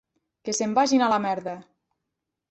Que 0.47 0.53
se'n 0.59 0.71
vagin 0.77 1.03
a 1.07 1.09
la 1.13 1.19
merda! 1.25 1.53